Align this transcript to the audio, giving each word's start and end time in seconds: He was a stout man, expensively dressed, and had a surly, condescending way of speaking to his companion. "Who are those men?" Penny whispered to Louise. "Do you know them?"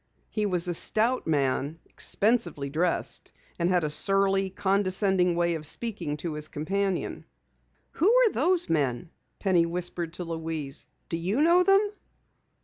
He 0.31 0.47
was 0.47 0.67
a 0.67 0.73
stout 0.73 1.27
man, 1.27 1.77
expensively 1.85 2.71
dressed, 2.71 3.31
and 3.59 3.69
had 3.69 3.83
a 3.83 3.89
surly, 3.91 4.49
condescending 4.49 5.35
way 5.35 5.53
of 5.53 5.63
speaking 5.67 6.17
to 6.25 6.33
his 6.33 6.47
companion. 6.47 7.23
"Who 7.91 8.11
are 8.11 8.31
those 8.31 8.67
men?" 8.67 9.11
Penny 9.37 9.67
whispered 9.67 10.13
to 10.13 10.23
Louise. 10.23 10.87
"Do 11.07 11.17
you 11.17 11.41
know 11.43 11.61
them?" 11.61 11.91